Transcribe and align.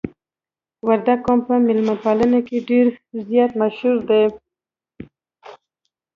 وردګ 0.87 1.19
قوم 1.25 1.39
په 1.47 1.53
میلمه 1.65 1.95
پالنه 2.03 2.39
کې 2.47 2.57
ډیر 2.69 2.87
زیات 3.29 3.51
مشهور 3.61 3.97
دي. 4.09 4.23